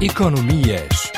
Economias. 0.00 1.10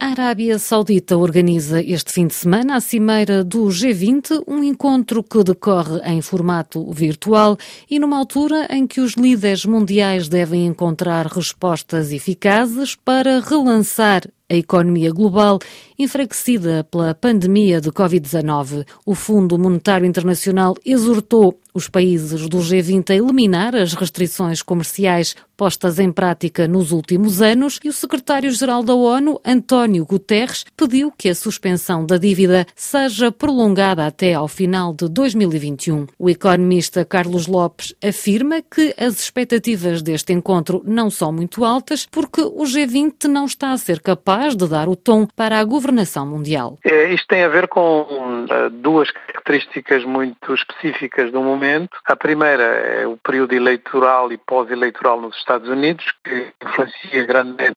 A 0.00 0.06
Arábia 0.06 0.58
Saudita 0.58 1.18
organiza 1.18 1.82
este 1.82 2.10
fim 2.10 2.26
de 2.26 2.32
semana 2.32 2.76
a 2.76 2.80
cimeira 2.80 3.44
do 3.44 3.66
G20, 3.66 4.42
um 4.48 4.64
encontro 4.64 5.22
que 5.22 5.44
decorre 5.44 6.00
em 6.06 6.22
formato 6.22 6.90
virtual 6.90 7.58
e 7.90 7.98
numa 7.98 8.16
altura 8.16 8.66
em 8.70 8.86
que 8.86 8.98
os 8.98 9.12
líderes 9.12 9.66
mundiais 9.66 10.26
devem 10.26 10.64
encontrar 10.64 11.26
respostas 11.26 12.12
eficazes 12.12 12.94
para 12.94 13.40
relançar 13.40 14.22
a 14.48 14.54
economia 14.54 15.12
global 15.12 15.58
enfraquecida 15.98 16.82
pela 16.90 17.14
pandemia 17.14 17.78
de 17.78 17.90
Covid-19. 17.90 18.86
O 19.04 19.14
Fundo 19.14 19.58
Monetário 19.58 20.06
Internacional 20.06 20.74
exortou 20.82 21.58
os 21.74 21.88
países 21.88 22.48
do 22.48 22.58
G20 22.58 23.10
a 23.10 23.14
eliminar 23.16 23.74
as 23.74 23.94
restrições 23.94 24.62
comerciais 24.62 25.34
postas 25.56 25.98
em 25.98 26.12
prática 26.12 26.66
nos 26.68 26.92
últimos 26.92 27.40
anos 27.42 27.80
e 27.84 27.88
o 27.88 27.92
secretário-geral 27.92 28.82
da 28.82 28.94
ONU, 28.94 29.40
António 29.44 30.04
Guterres, 30.04 30.64
pediu 30.76 31.12
que 31.16 31.28
a 31.28 31.34
suspensão 31.34 32.06
da 32.06 32.16
dívida 32.16 32.66
seja 32.74 33.30
prolongada 33.30 34.06
até 34.06 34.34
ao 34.34 34.48
final 34.48 34.92
de 34.92 35.08
2021. 35.08 36.06
O 36.18 36.30
economista 36.30 37.04
Carlos 37.04 37.46
Lopes 37.46 37.94
afirma 38.02 38.62
que 38.62 38.94
as 38.98 39.20
expectativas 39.20 40.02
deste 40.02 40.32
encontro 40.32 40.82
não 40.84 41.10
são 41.10 41.32
muito 41.32 41.64
altas 41.64 42.06
porque 42.06 42.40
o 42.40 42.62
G20 42.62 43.24
não 43.24 43.46
está 43.46 43.72
a 43.72 43.78
ser 43.78 44.00
capaz 44.00 44.56
de 44.56 44.68
dar 44.68 44.88
o 44.88 44.96
tom 44.96 45.26
para 45.36 45.58
a 45.58 45.64
governação 45.64 46.26
mundial. 46.26 46.78
É, 46.84 47.12
isto 47.12 47.26
tem 47.28 47.42
a 47.42 47.48
ver 47.48 47.68
com 47.68 48.02
uh, 48.02 48.70
duas 48.70 49.10
características 49.10 50.04
muito 50.04 50.54
específicas 50.54 51.32
do 51.32 51.40
momento. 51.40 51.63
A 52.06 52.16
primeira 52.16 52.62
é 52.62 53.06
o 53.06 53.16
período 53.16 53.54
eleitoral 53.54 54.32
e 54.32 54.36
pós-eleitoral 54.36 55.20
nos 55.20 55.36
Estados 55.36 55.68
Unidos, 55.68 56.04
que 56.22 56.52
influencia 56.62 57.24
grandemente 57.24 57.76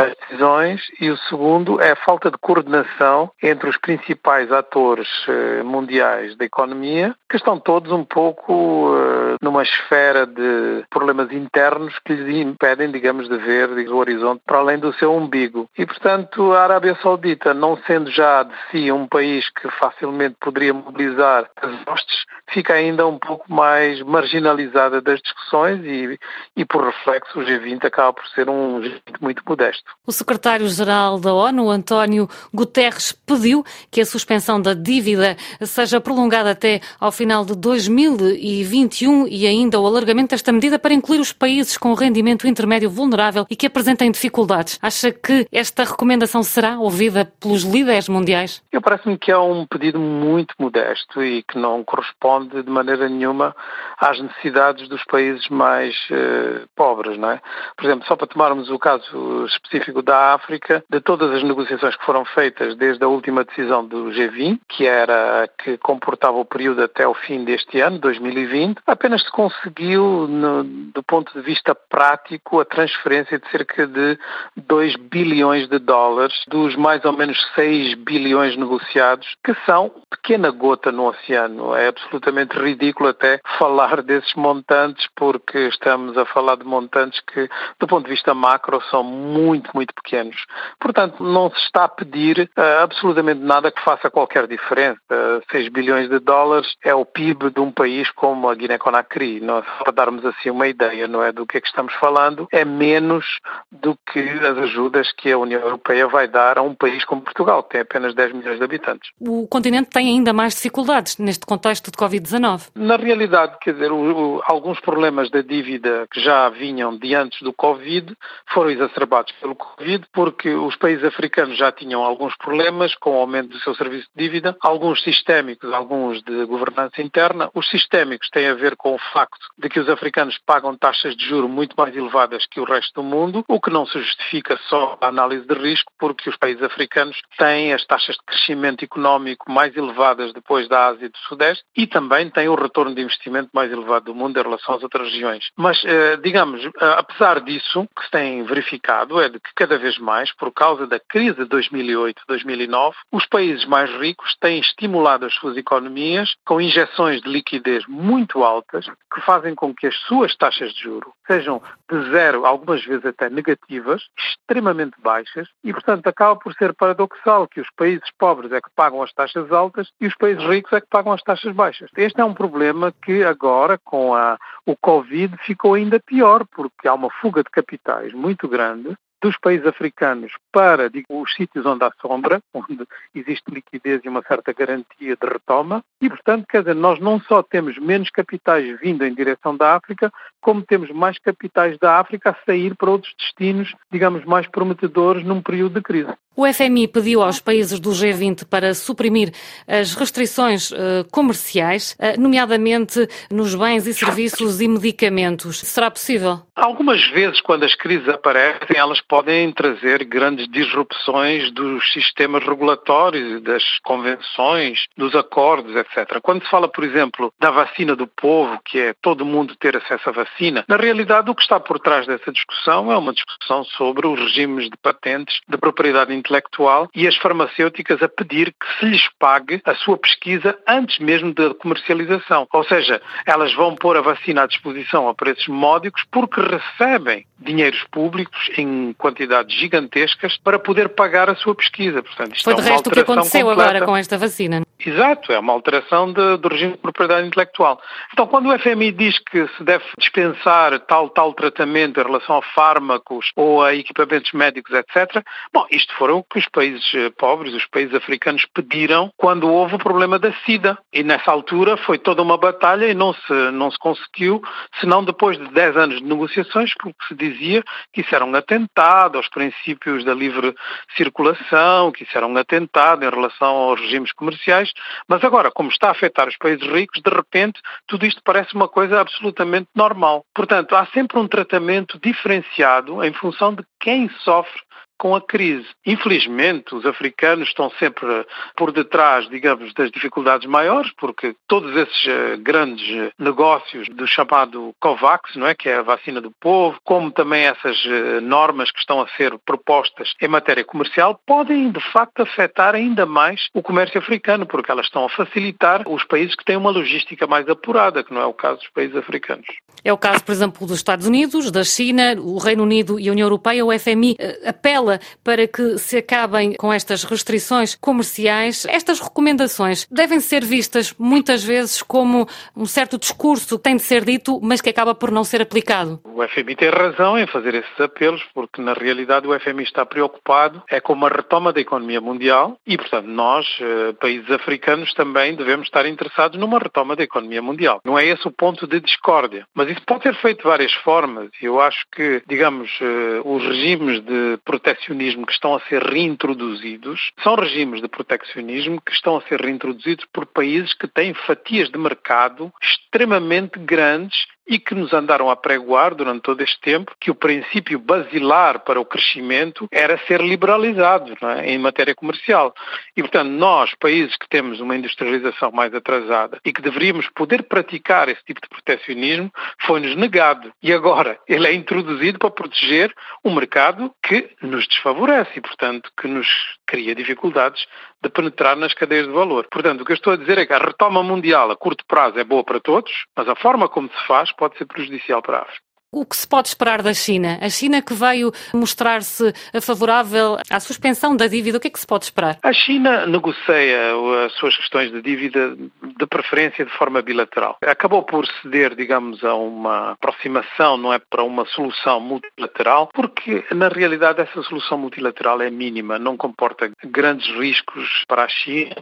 as 0.00 0.14
decisões 0.16 0.80
e 0.98 1.10
o 1.10 1.16
segundo 1.28 1.80
é 1.80 1.90
a 1.90 1.96
falta 1.96 2.30
de 2.30 2.38
coordenação 2.38 3.30
entre 3.42 3.68
os 3.68 3.76
principais 3.76 4.50
atores 4.50 5.08
uh, 5.28 5.64
mundiais 5.64 6.34
da 6.36 6.44
economia, 6.44 7.14
que 7.28 7.36
estão 7.36 7.58
todos 7.58 7.92
um 7.92 8.02
pouco 8.02 8.94
uh, 8.94 9.36
numa 9.42 9.62
esfera 9.62 10.26
de 10.26 10.84
problemas 10.88 11.30
internos 11.32 11.98
que 12.04 12.14
lhes 12.14 12.46
impedem, 12.46 12.90
digamos, 12.90 13.28
de 13.28 13.36
ver 13.36 13.68
o 13.68 13.96
horizonte 13.96 14.40
para 14.46 14.58
além 14.58 14.78
do 14.78 14.92
seu 14.94 15.12
umbigo. 15.12 15.68
E, 15.76 15.84
portanto, 15.84 16.52
a 16.54 16.62
Arábia 16.62 16.96
Saudita, 17.02 17.52
não 17.52 17.76
sendo 17.86 18.10
já 18.10 18.42
de 18.42 18.54
si 18.70 18.90
um 18.90 19.06
país 19.06 19.50
que 19.50 19.70
facilmente 19.72 20.36
poderia 20.40 20.72
mobilizar 20.72 21.50
as 21.60 21.86
hostes, 21.86 22.24
fica 22.48 22.72
ainda 22.72 23.06
um 23.10 23.18
pouco 23.18 23.52
mais 23.52 24.00
marginalizada 24.02 25.00
das 25.00 25.20
discussões 25.20 25.84
e, 25.84 26.18
e 26.56 26.64
por 26.64 26.84
reflexo, 26.84 27.38
o 27.38 27.42
G20 27.42 27.84
acaba 27.84 28.12
por 28.12 28.26
ser 28.28 28.48
um 28.48 28.80
G20 28.80 29.20
muito 29.20 29.42
modesto. 29.46 29.84
O 30.06 30.12
secretário-geral 30.12 31.18
da 31.18 31.32
ONU, 31.32 31.70
António 31.70 32.28
Guterres, 32.52 33.12
pediu 33.12 33.64
que 33.90 34.00
a 34.00 34.06
suspensão 34.06 34.60
da 34.60 34.74
dívida 34.74 35.36
seja 35.62 36.00
prolongada 36.00 36.50
até 36.50 36.80
ao 36.98 37.12
final 37.12 37.44
de 37.44 37.54
2021 37.54 39.26
e 39.28 39.46
ainda 39.46 39.78
o 39.78 39.86
alargamento 39.86 40.30
desta 40.30 40.52
medida 40.52 40.78
para 40.78 40.94
incluir 40.94 41.20
os 41.20 41.32
países 41.32 41.76
com 41.76 41.94
rendimento 41.94 42.46
intermédio 42.46 42.90
vulnerável 42.90 43.46
e 43.50 43.56
que 43.56 43.66
apresentem 43.66 44.10
dificuldades. 44.10 44.78
Acha 44.82 45.10
que 45.12 45.46
esta 45.52 45.84
recomendação 45.84 46.42
será 46.42 46.78
ouvida 46.78 47.30
pelos 47.40 47.62
líderes 47.62 48.08
mundiais? 48.08 48.62
Eu 48.72 48.80
parece-me 48.80 49.18
que 49.18 49.30
é 49.30 49.38
um 49.38 49.66
pedido 49.66 49.98
muito 49.98 50.54
modesto 50.58 51.22
e 51.22 51.42
que 51.42 51.58
não 51.58 51.84
corresponde 51.84 52.62
de 52.62 52.70
maneira 52.70 52.99
nenhuma 53.08 53.54
às 53.98 54.20
necessidades 54.20 54.88
dos 54.88 55.04
países 55.04 55.48
mais 55.48 55.94
uh, 56.10 56.66
pobres, 56.74 57.18
não 57.18 57.30
é? 57.30 57.40
Por 57.76 57.84
exemplo, 57.84 58.06
só 58.06 58.16
para 58.16 58.26
tomarmos 58.26 58.70
o 58.70 58.78
caso 58.78 59.44
específico 59.46 60.02
da 60.02 60.34
África, 60.34 60.84
de 60.88 61.00
todas 61.00 61.30
as 61.32 61.42
negociações 61.42 61.96
que 61.96 62.04
foram 62.04 62.24
feitas 62.24 62.74
desde 62.76 63.04
a 63.04 63.08
última 63.08 63.44
decisão 63.44 63.84
do 63.84 64.10
G20, 64.10 64.60
que 64.68 64.86
era 64.86 65.48
que 65.62 65.76
comportava 65.78 66.38
o 66.38 66.44
período 66.44 66.82
até 66.82 67.06
o 67.06 67.14
fim 67.14 67.44
deste 67.44 67.80
ano, 67.80 67.98
2020, 67.98 68.78
apenas 68.86 69.22
se 69.22 69.30
conseguiu, 69.30 70.26
no, 70.28 70.64
do 70.64 71.02
ponto 71.02 71.32
de 71.32 71.40
vista 71.40 71.74
prático, 71.74 72.60
a 72.60 72.64
transferência 72.64 73.38
de 73.38 73.48
cerca 73.50 73.86
de 73.86 74.18
2 74.56 74.96
bilhões 74.96 75.68
de 75.68 75.78
dólares 75.78 76.34
dos 76.48 76.76
mais 76.76 77.04
ou 77.04 77.12
menos 77.12 77.38
6 77.54 77.94
bilhões 77.94 78.56
negociados, 78.56 79.36
que 79.44 79.54
são 79.66 79.90
pequena 80.10 80.50
gota 80.50 80.90
no 80.90 81.06
oceano. 81.06 81.74
É 81.74 81.88
absolutamente 81.88 82.58
ridículo 82.58 82.89
até 83.08 83.40
falar 83.58 84.02
desses 84.02 84.34
montantes, 84.34 85.06
porque 85.16 85.68
estamos 85.68 86.16
a 86.16 86.24
falar 86.26 86.56
de 86.56 86.64
montantes 86.64 87.20
que, 87.20 87.48
do 87.78 87.86
ponto 87.86 88.04
de 88.04 88.10
vista 88.10 88.34
macro, 88.34 88.82
são 88.90 89.02
muito, 89.02 89.70
muito 89.74 89.94
pequenos. 89.94 90.36
Portanto, 90.78 91.22
não 91.22 91.50
se 91.50 91.58
está 91.58 91.84
a 91.84 91.88
pedir 91.88 92.50
uh, 92.56 92.82
absolutamente 92.82 93.40
nada 93.40 93.70
que 93.70 93.82
faça 93.82 94.10
qualquer 94.10 94.46
diferença. 94.46 95.00
Uh, 95.10 95.42
6 95.50 95.68
bilhões 95.68 96.08
de 96.08 96.18
dólares 96.18 96.74
é 96.84 96.94
o 96.94 97.04
PIB 97.04 97.50
de 97.50 97.60
um 97.60 97.70
país 97.70 98.10
como 98.10 98.48
a 98.48 98.54
Guiné-Conakry. 98.54 99.40
Para 99.40 99.92
darmos 99.92 100.24
assim 100.24 100.50
uma 100.50 100.66
ideia, 100.66 101.06
não 101.06 101.22
é, 101.22 101.32
do 101.32 101.46
que 101.46 101.58
é 101.58 101.60
que 101.60 101.68
estamos 101.68 101.94
falando, 101.94 102.46
é 102.52 102.64
menos 102.64 103.24
do 103.70 103.96
que 104.12 104.20
as 104.20 104.58
ajudas 104.58 105.12
que 105.12 105.30
a 105.30 105.38
União 105.38 105.60
Europeia 105.60 106.06
vai 106.06 106.28
dar 106.28 106.58
a 106.58 106.62
um 106.62 106.74
país 106.74 107.04
como 107.04 107.22
Portugal, 107.22 107.62
que 107.62 107.70
tem 107.70 107.80
apenas 107.80 108.14
10 108.14 108.32
milhões 108.32 108.58
de 108.58 108.64
habitantes. 108.64 109.10
O 109.20 109.46
continente 109.48 109.90
tem 109.90 110.08
ainda 110.08 110.32
mais 110.32 110.54
dificuldades 110.54 111.18
neste 111.18 111.46
contexto 111.46 111.90
de 111.90 111.96
Covid-19. 111.96 112.70
Na 112.82 112.96
realidade, 112.96 113.58
quer 113.60 113.74
dizer, 113.74 113.92
o, 113.92 114.38
o, 114.38 114.42
alguns 114.42 114.80
problemas 114.80 115.28
da 115.28 115.42
dívida 115.42 116.08
que 116.10 116.18
já 116.18 116.48
vinham 116.48 116.96
de 116.96 117.14
antes 117.14 117.42
do 117.42 117.52
Covid 117.52 118.16
foram 118.54 118.70
exacerbados 118.70 119.30
pelo 119.32 119.54
Covid, 119.54 120.06
porque 120.10 120.54
os 120.54 120.76
países 120.76 121.04
africanos 121.04 121.58
já 121.58 121.70
tinham 121.70 122.02
alguns 122.02 122.34
problemas 122.38 122.94
com 122.94 123.10
o 123.10 123.20
aumento 123.20 123.50
do 123.50 123.58
seu 123.58 123.74
serviço 123.74 124.08
de 124.16 124.24
dívida, 124.24 124.56
alguns 124.62 125.02
sistémicos, 125.02 125.70
alguns 125.74 126.22
de 126.22 126.46
governança 126.46 127.02
interna. 127.02 127.50
Os 127.54 127.68
sistémicos 127.68 128.30
têm 128.30 128.48
a 128.48 128.54
ver 128.54 128.76
com 128.76 128.94
o 128.94 128.98
facto 129.12 129.46
de 129.58 129.68
que 129.68 129.78
os 129.78 129.90
africanos 129.90 130.38
pagam 130.46 130.74
taxas 130.74 131.14
de 131.14 131.28
juro 131.28 131.50
muito 131.50 131.74
mais 131.76 131.94
elevadas 131.94 132.46
que 132.50 132.60
o 132.60 132.64
resto 132.64 132.94
do 132.94 133.02
mundo, 133.02 133.44
o 133.46 133.60
que 133.60 133.68
não 133.68 133.84
se 133.84 133.98
justifica 133.98 134.58
só 134.70 134.96
a 135.02 135.08
análise 135.08 135.46
de 135.46 135.54
risco, 135.54 135.92
porque 135.98 136.30
os 136.30 136.36
países 136.38 136.62
africanos 136.62 137.20
têm 137.36 137.74
as 137.74 137.84
taxas 137.84 138.16
de 138.16 138.24
crescimento 138.24 138.82
económico 138.82 139.52
mais 139.52 139.76
elevadas 139.76 140.32
depois 140.32 140.66
da 140.66 140.86
Ásia 140.86 141.10
do 141.10 141.18
Sudeste 141.28 141.62
e 141.76 141.86
também 141.86 142.30
têm 142.30 142.48
o 142.48 142.69
retorno 142.70 142.94
de 142.94 143.02
investimento 143.02 143.50
mais 143.52 143.70
elevado 143.70 144.04
do 144.04 144.14
mundo 144.14 144.38
em 144.38 144.42
relação 144.42 144.76
às 144.76 144.82
outras 144.82 145.12
regiões. 145.12 145.50
Mas, 145.56 145.82
eh, 145.84 146.16
digamos, 146.18 146.64
eh, 146.64 146.70
apesar 146.96 147.40
disso, 147.40 147.80
o 147.80 147.88
que 147.88 148.04
se 148.04 148.10
tem 148.10 148.42
verificado 148.44 149.20
é 149.20 149.28
de 149.28 149.40
que 149.40 149.50
cada 149.54 149.76
vez 149.76 149.98
mais, 149.98 150.32
por 150.34 150.52
causa 150.52 150.86
da 150.86 151.00
crise 151.00 151.36
de 151.36 151.44
2008-2009, 151.46 152.94
os 153.12 153.26
países 153.26 153.64
mais 153.66 153.90
ricos 153.98 154.36
têm 154.40 154.60
estimulado 154.60 155.26
as 155.26 155.34
suas 155.34 155.56
economias 155.56 156.34
com 156.46 156.60
injeções 156.60 157.20
de 157.20 157.28
liquidez 157.28 157.84
muito 157.88 158.44
altas 158.44 158.86
que 159.12 159.20
fazem 159.22 159.54
com 159.54 159.74
que 159.74 159.88
as 159.88 159.96
suas 160.02 160.34
taxas 160.36 160.72
de 160.72 160.82
juro 160.82 161.12
sejam 161.26 161.62
de 161.88 162.10
zero, 162.10 162.44
algumas 162.44 162.84
vezes 162.84 163.04
até 163.04 163.30
negativas, 163.30 164.02
extremamente 164.18 164.96
baixas 165.00 165.48
e, 165.62 165.72
portanto, 165.72 166.06
acaba 166.06 166.36
por 166.36 166.52
ser 166.54 166.74
paradoxal 166.74 167.46
que 167.46 167.60
os 167.60 167.68
países 167.76 168.08
pobres 168.18 168.50
é 168.52 168.60
que 168.60 168.70
pagam 168.74 169.02
as 169.02 169.12
taxas 169.12 169.50
altas 169.52 169.88
e 170.00 170.06
os 170.06 170.14
países 170.16 170.44
ricos 170.44 170.72
é 170.72 170.80
que 170.80 170.88
pagam 170.88 171.12
as 171.12 171.22
taxas 171.22 171.54
baixas. 171.54 171.90
Este 171.96 172.20
é 172.20 172.24
um 172.24 172.34
problema 172.34 172.49
que 172.92 173.24
agora, 173.24 173.78
com 173.78 174.14
a, 174.14 174.38
o 174.66 174.76
Covid, 174.76 175.36
ficou 175.38 175.74
ainda 175.74 176.00
pior, 176.00 176.44
porque 176.46 176.86
há 176.86 176.94
uma 176.94 177.10
fuga 177.20 177.42
de 177.42 177.50
capitais 177.50 178.12
muito 178.12 178.48
grande 178.48 178.96
dos 179.22 179.36
países 179.38 179.66
africanos 179.66 180.32
para 180.52 180.88
digo, 180.88 181.20
os 181.20 181.32
sítios 181.34 181.66
onde 181.66 181.84
há 181.84 181.92
sombra, 182.00 182.40
onde 182.52 182.86
existe 183.14 183.50
liquidez 183.50 184.00
e 184.04 184.08
uma 184.08 184.22
certa 184.22 184.52
garantia 184.52 185.16
de 185.16 185.26
retoma. 185.26 185.84
E, 186.00 186.08
portanto, 186.08 186.46
quer 186.48 186.60
dizer, 186.60 186.74
nós 186.74 186.98
não 186.98 187.20
só 187.20 187.42
temos 187.42 187.78
menos 187.78 188.10
capitais 188.10 188.78
vindo 188.80 189.04
em 189.04 189.14
direção 189.14 189.56
da 189.56 189.74
África, 189.74 190.12
como 190.40 190.62
temos 190.62 190.90
mais 190.90 191.18
capitais 191.18 191.78
da 191.78 191.98
África 191.98 192.30
a 192.30 192.44
sair 192.46 192.74
para 192.74 192.90
outros 192.90 193.14
destinos, 193.18 193.74
digamos, 193.90 194.24
mais 194.24 194.46
prometedores 194.46 195.24
num 195.24 195.42
período 195.42 195.74
de 195.74 195.82
crise. 195.82 196.12
O 196.36 196.46
FMI 196.50 196.88
pediu 196.88 197.22
aos 197.22 197.38
países 197.38 197.78
do 197.78 197.90
G20 197.90 198.46
para 198.48 198.72
suprimir 198.72 199.30
as 199.66 199.94
restrições 199.94 200.70
uh, 200.70 201.04
comerciais, 201.10 201.94
uh, 201.98 202.18
nomeadamente 202.18 203.06
nos 203.30 203.54
bens 203.54 203.86
e 203.86 203.92
serviços 203.92 204.60
e 204.60 204.68
medicamentos. 204.68 205.60
Será 205.60 205.90
possível? 205.90 206.40
Algumas 206.56 207.04
vezes, 207.10 207.40
quando 207.40 207.64
as 207.64 207.74
crises 207.74 208.08
aparecem, 208.08 208.76
elas 208.76 209.00
podem 209.10 209.50
trazer 209.50 210.04
grandes 210.04 210.46
disrupções 210.46 211.50
dos 211.50 211.92
sistemas 211.92 212.44
regulatórios, 212.44 213.42
das 213.42 213.64
convenções, 213.82 214.86
dos 214.96 215.16
acordos, 215.16 215.74
etc. 215.74 216.20
Quando 216.22 216.44
se 216.44 216.48
fala, 216.48 216.68
por 216.68 216.84
exemplo, 216.84 217.32
da 217.40 217.50
vacina 217.50 217.96
do 217.96 218.06
povo, 218.06 218.56
que 218.64 218.78
é 218.78 218.94
todo 219.02 219.26
mundo 219.26 219.56
ter 219.56 219.76
acesso 219.76 220.10
à 220.10 220.12
vacina, 220.12 220.64
na 220.68 220.76
realidade 220.76 221.28
o 221.28 221.34
que 221.34 221.42
está 221.42 221.58
por 221.58 221.80
trás 221.80 222.06
dessa 222.06 222.30
discussão 222.30 222.92
é 222.92 222.96
uma 222.96 223.12
discussão 223.12 223.64
sobre 223.64 224.06
os 224.06 224.16
regimes 224.16 224.70
de 224.70 224.76
patentes 224.80 225.40
de 225.48 225.58
propriedade 225.58 226.14
intelectual 226.14 226.88
e 226.94 227.08
as 227.08 227.16
farmacêuticas 227.16 228.00
a 228.00 228.08
pedir 228.08 228.52
que 228.52 228.78
se 228.78 228.86
lhes 228.86 229.08
pague 229.18 229.60
a 229.64 229.74
sua 229.74 229.98
pesquisa 229.98 230.56
antes 230.68 231.00
mesmo 231.00 231.34
da 231.34 231.52
comercialização. 231.54 232.46
Ou 232.52 232.62
seja, 232.62 233.02
elas 233.26 233.52
vão 233.54 233.74
pôr 233.74 233.96
a 233.96 234.02
vacina 234.02 234.44
à 234.44 234.46
disposição 234.46 235.08
a 235.08 235.14
preços 235.14 235.48
módicos 235.48 236.04
porque 236.12 236.40
recebem 236.40 237.26
dinheiros 237.40 237.82
públicos 237.90 238.50
em 238.56 238.94
quantidades 239.00 239.56
gigantescas 239.56 240.36
para 240.38 240.58
poder 240.58 240.90
pagar 240.90 241.28
a 241.28 241.34
sua 241.34 241.54
pesquisa. 241.54 242.02
Portanto, 242.02 242.40
Foi 242.42 242.52
é 242.52 242.56
de 242.56 242.62
resto 242.62 242.86
o 242.88 242.90
que 242.92 243.00
aconteceu 243.00 243.46
completa. 243.46 243.70
agora 243.70 243.86
com 243.86 243.96
esta 243.96 244.18
vacina. 244.18 244.62
Exato, 244.84 245.32
é 245.32 245.38
uma 245.38 245.52
alteração 245.52 246.12
de, 246.12 246.36
do 246.38 246.48
regime 246.48 246.72
de 246.72 246.78
propriedade 246.78 247.26
intelectual. 247.26 247.80
Então, 248.12 248.26
quando 248.26 248.48
o 248.48 248.58
FMI 248.58 248.92
diz 248.92 249.18
que 249.18 249.46
se 249.56 249.64
deve 249.64 249.84
dispensar 249.98 250.78
tal 250.80 251.08
tal 251.10 251.34
tratamento 251.34 252.00
em 252.00 252.02
relação 252.02 252.36
a 252.36 252.42
fármacos 252.42 253.30
ou 253.36 253.62
a 253.62 253.74
equipamentos 253.74 254.32
médicos, 254.32 254.72
etc., 254.74 255.22
bom, 255.52 255.66
isto 255.70 255.94
foram 255.94 256.18
o 256.18 256.24
que 256.24 256.38
os 256.38 256.48
países 256.48 256.84
eh, 256.94 257.10
pobres, 257.10 257.54
os 257.54 257.66
países 257.66 257.94
africanos 257.94 258.46
pediram 258.54 259.10
quando 259.16 259.48
houve 259.48 259.74
o 259.74 259.78
problema 259.78 260.18
da 260.18 260.32
SIDA. 260.44 260.78
E 260.92 261.02
nessa 261.02 261.30
altura 261.30 261.76
foi 261.76 261.98
toda 261.98 262.22
uma 262.22 262.38
batalha 262.38 262.86
e 262.86 262.94
não 262.94 263.12
se, 263.12 263.32
não 263.52 263.70
se 263.70 263.78
conseguiu, 263.78 264.42
senão 264.80 265.04
depois 265.04 265.38
de 265.38 265.48
10 265.48 265.76
anos 265.76 265.98
de 265.98 266.04
negociações, 266.04 266.72
porque 266.78 266.98
se 267.06 267.14
dizia 267.14 267.62
que 267.92 268.00
isso 268.00 268.14
era 268.14 268.24
um 268.24 268.34
atentado 268.34 268.89
aos 268.90 269.28
princípios 269.28 270.04
da 270.04 270.14
livre 270.14 270.54
circulação, 270.96 271.92
que 271.92 272.02
isso 272.02 272.16
era 272.16 272.26
um 272.26 272.36
atentado 272.36 273.04
em 273.04 273.10
relação 273.10 273.48
aos 273.48 273.80
regimes 273.80 274.12
comerciais, 274.12 274.72
mas 275.08 275.22
agora, 275.22 275.50
como 275.50 275.70
está 275.70 275.88
a 275.88 275.92
afetar 275.92 276.28
os 276.28 276.36
países 276.36 276.66
ricos, 276.66 277.00
de 277.02 277.10
repente 277.10 277.60
tudo 277.86 278.06
isto 278.06 278.20
parece 278.24 278.54
uma 278.54 278.68
coisa 278.68 279.00
absolutamente 279.00 279.68
normal. 279.74 280.24
Portanto, 280.34 280.74
há 280.74 280.86
sempre 280.86 281.18
um 281.18 281.28
tratamento 281.28 281.98
diferenciado 282.02 283.04
em 283.04 283.12
função 283.12 283.54
de 283.54 283.64
quem 283.78 284.08
sofre 284.24 284.60
com 285.00 285.16
a 285.16 285.20
crise. 285.20 285.66
Infelizmente, 285.86 286.74
os 286.74 286.84
africanos 286.84 287.48
estão 287.48 287.70
sempre 287.78 288.06
por 288.54 288.70
detrás, 288.70 289.26
digamos, 289.30 289.72
das 289.72 289.90
dificuldades 289.90 290.46
maiores, 290.46 290.92
porque 290.98 291.34
todos 291.48 291.74
esses 291.74 292.06
eh, 292.06 292.36
grandes 292.36 292.86
eh, 292.86 293.10
negócios 293.18 293.88
do 293.88 294.06
chamado 294.06 294.74
COVAX, 294.78 295.36
não 295.36 295.46
é, 295.46 295.54
que 295.54 295.70
é 295.70 295.76
a 295.76 295.82
vacina 295.82 296.20
do 296.20 296.30
povo, 296.38 296.78
como 296.84 297.10
também 297.10 297.44
essas 297.44 297.82
eh, 297.86 298.20
normas 298.20 298.70
que 298.70 298.78
estão 298.78 299.00
a 299.00 299.08
ser 299.16 299.38
propostas 299.38 300.12
em 300.20 300.28
matéria 300.28 300.64
comercial, 300.64 301.18
podem 301.26 301.70
de 301.70 301.80
facto 301.92 302.20
afetar 302.20 302.74
ainda 302.74 303.06
mais 303.06 303.48
o 303.54 303.62
comércio 303.62 303.98
africano, 303.98 304.44
porque 304.44 304.70
elas 304.70 304.84
estão 304.84 305.06
a 305.06 305.08
facilitar 305.08 305.88
os 305.88 306.04
países 306.04 306.34
que 306.34 306.44
têm 306.44 306.58
uma 306.58 306.70
logística 306.70 307.26
mais 307.26 307.48
apurada, 307.48 308.04
que 308.04 308.12
não 308.12 308.20
é 308.20 308.26
o 308.26 308.34
caso 308.34 308.58
dos 308.58 308.68
países 308.68 308.94
africanos. 308.96 309.46
É 309.82 309.90
o 309.90 309.96
caso, 309.96 310.22
por 310.22 310.32
exemplo, 310.32 310.66
dos 310.66 310.76
Estados 310.76 311.06
Unidos, 311.06 311.50
da 311.50 311.64
China, 311.64 312.14
o 312.18 312.36
Reino 312.36 312.64
Unido 312.64 313.00
e 313.00 313.08
a 313.08 313.12
União 313.12 313.24
Europeia. 313.24 313.64
O 313.64 313.78
FMI 313.78 314.14
apela 314.44 314.89
para 315.22 315.46
que 315.46 315.78
se 315.78 315.98
acabem 315.98 316.54
com 316.54 316.72
estas 316.72 317.04
restrições 317.04 317.74
comerciais. 317.74 318.66
Estas 318.68 319.00
recomendações 319.00 319.86
devem 319.90 320.20
ser 320.20 320.44
vistas 320.44 320.94
muitas 320.98 321.44
vezes 321.44 321.82
como 321.82 322.26
um 322.56 322.66
certo 322.66 322.98
discurso 322.98 323.58
que 323.58 323.64
tem 323.64 323.76
de 323.76 323.82
ser 323.82 324.04
dito, 324.04 324.40
mas 324.42 324.60
que 324.60 324.70
acaba 324.70 324.94
por 324.94 325.10
não 325.10 325.24
ser 325.24 325.42
aplicado. 325.42 326.00
O 326.04 326.26
FMI 326.26 326.56
tem 326.56 326.70
razão 326.70 327.18
em 327.18 327.26
fazer 327.26 327.54
esses 327.54 327.80
apelos, 327.80 328.22
porque 328.34 328.60
na 328.60 328.72
realidade 328.72 329.26
o 329.26 329.38
FMI 329.38 329.64
está 329.64 329.84
preocupado 329.84 330.62
é 330.68 330.80
com 330.80 330.92
uma 330.92 331.08
retoma 331.08 331.52
da 331.52 331.60
economia 331.60 332.00
mundial 332.00 332.56
e, 332.66 332.76
portanto, 332.76 333.06
nós, 333.06 333.46
eh, 333.60 333.92
países 334.00 334.30
africanos, 334.30 334.92
também 334.94 335.34
devemos 335.34 335.66
estar 335.66 335.86
interessados 335.86 336.38
numa 336.38 336.58
retoma 336.58 336.96
da 336.96 337.02
economia 337.02 337.42
mundial. 337.42 337.80
Não 337.84 337.98
é 337.98 338.06
esse 338.06 338.26
o 338.26 338.30
ponto 338.30 338.66
de 338.66 338.80
discórdia, 338.80 339.46
mas 339.54 339.68
isso 339.68 339.82
pode 339.86 340.02
ser 340.02 340.14
feito 340.16 340.38
de 340.38 340.44
várias 340.44 340.72
formas. 340.72 341.30
Eu 341.42 341.60
acho 341.60 341.84
que, 341.94 342.22
digamos, 342.26 342.70
eh, 342.80 343.20
os 343.24 343.42
regimes 343.42 344.00
de 344.00 344.38
proteção 344.44 344.70
proteccionismo 344.80 345.26
que 345.26 345.32
estão 345.32 345.54
a 345.54 345.60
ser 345.60 345.82
reintroduzidos 345.82 347.12
são 347.22 347.34
regimes 347.34 347.82
de 347.82 347.88
proteccionismo 347.88 348.80
que 348.80 348.92
estão 348.92 349.16
a 349.16 349.22
ser 349.22 349.40
reintroduzidos 349.40 350.06
por 350.12 350.26
países 350.26 350.72
que 350.74 350.88
têm 350.88 351.12
fatias 351.12 351.68
de 351.68 351.78
mercado 351.78 352.52
extremamente 352.62 353.58
grandes 353.58 354.26
e 354.46 354.58
que 354.58 354.74
nos 354.74 354.92
andaram 354.92 355.30
a 355.30 355.36
pregoar 355.36 355.94
durante 355.94 356.22
todo 356.22 356.42
este 356.42 356.60
tempo 356.60 356.94
que 357.00 357.10
o 357.10 357.14
princípio 357.14 357.78
basilar 357.78 358.60
para 358.60 358.80
o 358.80 358.84
crescimento 358.84 359.68
era 359.72 359.98
ser 360.06 360.20
liberalizado 360.20 361.16
é? 361.22 361.50
em 361.50 361.58
matéria 361.58 361.94
comercial. 361.94 362.54
E, 362.96 363.02
portanto, 363.02 363.30
nós, 363.30 363.74
países 363.78 364.16
que 364.16 364.28
temos 364.28 364.60
uma 364.60 364.76
industrialização 364.76 365.50
mais 365.52 365.72
atrasada 365.74 366.38
e 366.44 366.52
que 366.52 366.62
deveríamos 366.62 367.08
poder 367.10 367.44
praticar 367.44 368.08
esse 368.08 368.24
tipo 368.24 368.40
de 368.40 368.48
protecionismo, 368.48 369.30
foi-nos 369.60 369.94
negado. 369.96 370.52
E 370.62 370.72
agora 370.72 371.18
ele 371.28 371.46
é 371.46 371.54
introduzido 371.54 372.18
para 372.18 372.30
proteger 372.30 372.92
um 373.24 373.34
mercado 373.34 373.92
que 374.02 374.30
nos 374.42 374.66
desfavorece 374.66 375.30
e, 375.36 375.40
portanto, 375.40 375.90
que 376.00 376.08
nos 376.08 376.26
cria 376.70 376.94
dificuldades 376.94 377.66
de 378.00 378.08
penetrar 378.08 378.56
nas 378.56 378.72
cadeias 378.72 379.08
de 379.08 379.12
valor. 379.12 379.48
Portanto, 379.50 379.80
o 379.80 379.84
que 379.84 379.90
eu 379.90 379.96
estou 379.96 380.12
a 380.12 380.16
dizer 380.16 380.38
é 380.38 380.46
que 380.46 380.52
a 380.52 380.58
retoma 380.58 381.02
mundial 381.02 381.50
a 381.50 381.56
curto 381.56 381.84
prazo 381.84 382.16
é 382.18 382.24
boa 382.24 382.44
para 382.44 382.60
todos, 382.60 382.92
mas 383.16 383.28
a 383.28 383.34
forma 383.34 383.68
como 383.68 383.88
se 383.88 384.06
faz 384.06 384.30
pode 384.32 384.56
ser 384.56 384.66
prejudicial 384.66 385.20
para 385.20 385.38
a 385.38 385.42
África. 385.42 385.69
O 385.92 386.06
que 386.06 386.16
se 386.16 386.26
pode 386.26 386.46
esperar 386.46 386.82
da 386.82 386.94
China? 386.94 387.36
A 387.42 387.48
China 387.48 387.82
que 387.82 387.92
veio 387.92 388.30
mostrar-se 388.54 389.32
favorável 389.60 390.36
à 390.48 390.60
suspensão 390.60 391.16
da 391.16 391.26
dívida, 391.26 391.58
o 391.58 391.60
que 391.60 391.66
é 391.66 391.70
que 391.70 391.80
se 391.80 391.86
pode 391.86 392.04
esperar? 392.04 392.38
A 392.44 392.52
China 392.52 393.08
negocia 393.08 393.92
as 394.24 394.32
suas 394.34 394.56
questões 394.56 394.92
de 394.92 395.02
dívida 395.02 395.56
de 395.56 396.06
preferência 396.06 396.64
de 396.64 396.70
forma 396.70 397.02
bilateral. 397.02 397.56
Acabou 397.66 398.04
por 398.04 398.24
ceder, 398.40 398.76
digamos, 398.76 399.24
a 399.24 399.34
uma 399.34 399.90
aproximação, 399.90 400.76
não 400.76 400.92
é 400.92 401.00
para 401.00 401.24
uma 401.24 401.44
solução 401.46 401.98
multilateral, 401.98 402.88
porque 402.94 403.44
na 403.50 403.66
realidade 403.66 404.20
essa 404.20 404.44
solução 404.44 404.78
multilateral 404.78 405.42
é 405.42 405.50
mínima, 405.50 405.98
não 405.98 406.16
comporta 406.16 406.70
grandes 406.84 407.26
riscos 407.34 408.04
para 408.06 408.22
a 408.22 408.28
China 408.28 408.76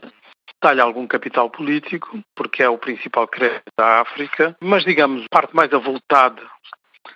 talha 0.60 0.82
algum 0.82 1.06
capital 1.06 1.48
político, 1.48 2.18
porque 2.34 2.64
é 2.64 2.68
o 2.68 2.78
principal 2.78 3.28
crédito 3.28 3.62
da 3.78 4.00
África, 4.00 4.56
mas, 4.60 4.82
digamos, 4.82 5.24
parte 5.30 5.54
mais 5.54 5.72
avultada 5.72 6.42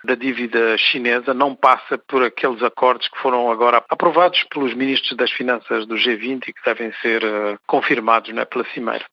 da 0.03 0.15
dívida 0.15 0.77
chinesa 0.77 1.33
não 1.33 1.55
passa 1.55 1.97
por 1.97 2.23
aqueles 2.23 2.61
acordos 2.61 3.07
que 3.07 3.19
foram 3.19 3.51
agora 3.51 3.83
aprovados 3.89 4.43
pelos 4.45 4.73
ministros 4.73 5.15
das 5.15 5.31
Finanças 5.31 5.85
do 5.85 5.95
G20 5.95 6.47
e 6.47 6.53
que 6.53 6.65
devem 6.65 6.91
ser 7.01 7.23
uh, 7.23 7.59
confirmados 7.65 8.33
né, 8.33 8.45
pela 8.45 8.65
Cimeira. 8.73 9.05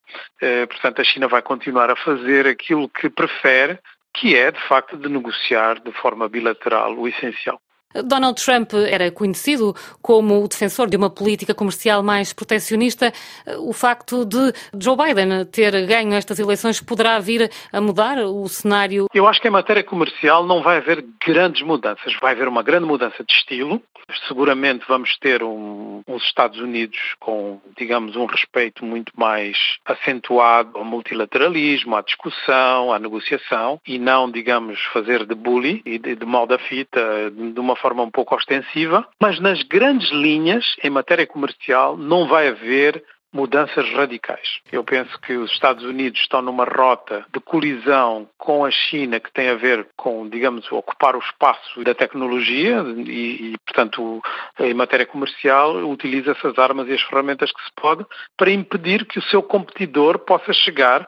Uh, 0.42 0.66
portanto, 0.66 1.00
a 1.00 1.04
China 1.04 1.28
vai 1.28 1.42
continuar 1.42 1.90
a 1.90 1.96
fazer 1.96 2.46
aquilo 2.46 2.88
que 2.88 3.08
prefere, 3.08 3.78
que 4.14 4.36
é, 4.36 4.50
de 4.50 4.60
facto, 4.68 4.96
de 4.96 5.08
negociar 5.08 5.80
de 5.80 5.92
forma 5.92 6.28
bilateral 6.28 6.94
o 6.96 7.06
essencial. 7.06 7.60
Donald 8.04 8.42
Trump 8.42 8.72
era 8.74 9.10
conhecido 9.10 9.74
como 10.00 10.44
o 10.44 10.48
defensor 10.48 10.88
de 10.88 10.96
uma 10.96 11.10
política 11.10 11.54
comercial 11.54 12.02
mais 12.02 12.32
protecionista. 12.32 13.12
O 13.58 13.72
facto 13.72 14.24
de 14.24 14.52
Joe 14.78 14.96
Biden 14.96 15.44
ter 15.46 15.86
ganho 15.86 16.14
estas 16.14 16.38
eleições 16.38 16.80
poderá 16.80 17.18
vir 17.18 17.50
a 17.72 17.80
mudar 17.80 18.18
o 18.18 18.48
cenário? 18.48 19.06
Eu 19.12 19.26
acho 19.26 19.40
que 19.40 19.48
em 19.48 19.50
matéria 19.50 19.82
comercial 19.82 20.46
não 20.46 20.62
vai 20.62 20.76
haver 20.76 21.04
grandes 21.26 21.62
mudanças. 21.62 22.14
Vai 22.20 22.32
haver 22.32 22.48
uma 22.48 22.62
grande 22.62 22.86
mudança 22.86 23.24
de 23.24 23.32
estilo. 23.32 23.82
Seguramente 24.26 24.84
vamos 24.88 25.16
ter 25.18 25.42
um, 25.42 26.02
uns 26.06 26.24
Estados 26.24 26.58
Unidos 26.58 26.98
com, 27.20 27.60
digamos, 27.76 28.16
um 28.16 28.26
respeito 28.26 28.84
muito 28.84 29.12
mais 29.16 29.56
acentuado 29.84 30.76
ao 30.76 30.84
multilateralismo, 30.84 31.94
à 31.94 32.02
discussão, 32.02 32.92
à 32.92 32.98
negociação 32.98 33.80
e 33.86 33.98
não, 33.98 34.28
digamos, 34.28 34.80
fazer 34.92 35.24
de 35.24 35.34
bully 35.34 35.80
e 35.84 35.98
de, 35.98 36.16
de 36.16 36.26
mal 36.26 36.46
da 36.46 36.58
fita, 36.58 37.30
de 37.30 37.60
uma 37.60 37.76
forma 37.80 38.02
um 38.02 38.10
pouco 38.10 38.34
ostensiva, 38.34 39.06
mas 39.20 39.40
nas 39.40 39.62
grandes 39.62 40.10
linhas, 40.10 40.76
em 40.82 40.90
matéria 40.90 41.26
comercial, 41.26 41.96
não 41.96 42.28
vai 42.28 42.48
haver 42.48 43.02
mudanças 43.32 43.88
radicais. 43.92 44.60
Eu 44.72 44.82
penso 44.82 45.18
que 45.20 45.34
os 45.34 45.50
Estados 45.52 45.84
Unidos 45.84 46.20
estão 46.20 46.42
numa 46.42 46.64
rota 46.64 47.24
de 47.32 47.40
colisão 47.40 48.28
com 48.36 48.64
a 48.64 48.70
China 48.70 49.20
que 49.20 49.32
tem 49.32 49.48
a 49.48 49.54
ver 49.54 49.86
com, 49.96 50.28
digamos, 50.28 50.70
ocupar 50.72 51.14
o 51.14 51.20
espaço 51.20 51.82
da 51.84 51.94
tecnologia 51.94 52.82
e, 53.06 53.52
e 53.52 53.54
portanto, 53.64 54.20
em 54.58 54.74
matéria 54.74 55.06
comercial, 55.06 55.76
utiliza 55.88 56.32
essas 56.32 56.58
armas 56.58 56.88
e 56.88 56.92
as 56.92 57.02
ferramentas 57.02 57.52
que 57.52 57.62
se 57.62 57.70
pode 57.76 58.04
para 58.36 58.50
impedir 58.50 59.06
que 59.06 59.18
o 59.18 59.22
seu 59.22 59.42
competidor 59.42 60.18
possa 60.18 60.52
chegar 60.52 61.06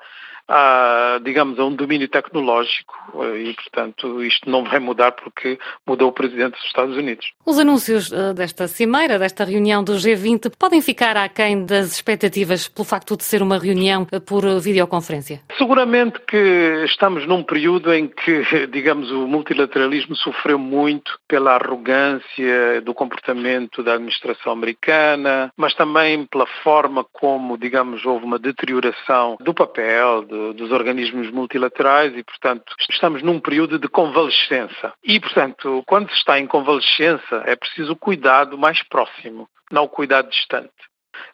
a, 0.49 1.21
digamos, 1.23 1.59
a 1.59 1.65
um 1.65 1.75
domínio 1.75 2.09
tecnológico 2.09 2.95
e, 3.37 3.55
portanto, 3.55 4.23
isto 4.23 4.49
não 4.51 4.65
vai 4.65 4.79
mudar 4.79 5.13
porque 5.13 5.59
mudou 5.87 6.09
o 6.09 6.13
presidente 6.13 6.53
dos 6.53 6.65
Estados 6.65 6.97
Unidos. 6.97 7.33
Os 7.45 7.59
anúncios 7.59 8.11
desta 8.35 8.69
cimeira, 8.69 9.19
desta 9.19 9.45
reunião 9.45 9.83
do 9.83 9.95
G20, 9.95 10.53
podem 10.59 10.81
ficar 10.81 11.17
aquém 11.17 11.65
das 11.65 11.93
expectativas 11.93 12.69
pelo 12.69 12.85
facto 12.85 13.17
de 13.17 13.25
ser 13.25 13.43
uma 13.43 13.59
reunião 13.59 14.07
por 14.27 14.43
videoconferência? 14.61 15.41
Seguramente 15.57 16.21
que 16.21 16.85
estamos 16.85 17.27
num 17.27 17.43
período 17.43 17.93
em 17.93 18.09
que, 18.09 18.43
digamos, 18.71 19.11
o 19.11 19.27
multilateralismo 19.27 20.17
sofreu 20.17 20.59
muito 20.59 21.19
pela 21.29 21.55
arrogância 21.55 22.81
do 22.85 22.95
comportamento 22.95 23.83
da 23.83 23.95
administração 23.95 24.53
americana, 24.53 25.53
mas 25.57 25.75
também 25.75 26.27
pela 26.27 26.47
forma 26.63 27.05
como, 27.13 27.57
digamos, 27.59 28.05
houve 28.05 28.25
uma 28.25 28.39
deterioração 28.39 29.37
do 29.41 29.55
papel 29.55 30.23
de, 30.33 30.55
dos 30.55 30.73
organismos 30.73 31.31
multilaterais 31.31 32.17
e, 32.17 32.25
portanto, 32.25 32.75
estamos 32.91 33.23
num 33.23 33.39
período 33.39 33.79
de 33.79 33.89
convalescença. 33.89 34.95
E, 35.05 35.21
portanto, 35.21 35.83
quando 35.87 36.09
se 36.09 36.17
está 36.17 36.41
em 36.41 36.47
convalescença, 36.47 37.43
é 37.45 37.55
preciso 37.55 37.95
cuidado 37.95 38.57
mais 38.57 38.83
próximo, 38.83 39.47
não 39.71 39.85
o 39.85 39.89
cuidado 39.89 40.31
distante. 40.31 40.73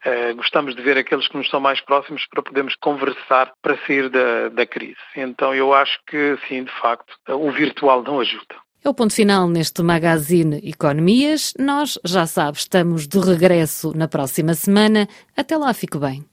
Uh, 0.04 0.34
gostamos 0.34 0.74
de 0.74 0.82
ver 0.82 0.98
aqueles 0.98 1.28
que 1.28 1.36
nos 1.36 1.48
são 1.48 1.60
mais 1.60 1.80
próximos 1.80 2.26
para 2.26 2.42
podermos 2.42 2.74
conversar 2.76 3.52
para 3.62 3.78
sair 3.86 4.08
da, 4.08 4.48
da 4.48 4.66
crise. 4.66 4.96
Então 5.16 5.54
eu 5.54 5.72
acho 5.72 5.98
que 6.06 6.36
sim, 6.48 6.64
de 6.64 6.72
facto, 6.80 7.14
o 7.28 7.50
virtual 7.52 8.02
não 8.02 8.20
ajuda. 8.20 8.56
É 8.84 8.88
o 8.88 8.94
ponto 8.94 9.14
final 9.14 9.48
neste 9.48 9.82
Magazine 9.82 10.60
Economias. 10.68 11.52
Nós, 11.58 11.98
já 12.04 12.26
sabe, 12.26 12.58
estamos 12.58 13.08
de 13.08 13.18
regresso 13.18 13.96
na 13.96 14.08
próxima 14.08 14.54
semana. 14.54 15.08
Até 15.36 15.56
lá, 15.56 15.72
fique 15.72 15.98
bem. 15.98 16.28